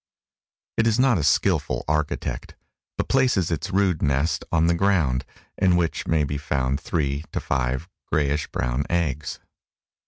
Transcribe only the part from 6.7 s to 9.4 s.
three to five grayish brown eggs.